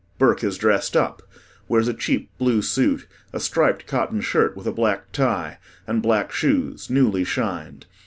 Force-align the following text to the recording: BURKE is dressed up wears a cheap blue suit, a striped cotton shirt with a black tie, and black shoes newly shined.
BURKE 0.17 0.43
is 0.43 0.57
dressed 0.57 0.97
up 0.97 1.21
wears 1.67 1.87
a 1.87 1.93
cheap 1.93 2.31
blue 2.39 2.63
suit, 2.63 3.05
a 3.33 3.39
striped 3.39 3.85
cotton 3.85 4.19
shirt 4.19 4.57
with 4.57 4.65
a 4.65 4.71
black 4.73 5.11
tie, 5.11 5.59
and 5.85 6.01
black 6.01 6.31
shoes 6.31 6.89
newly 6.89 7.23
shined. 7.23 7.85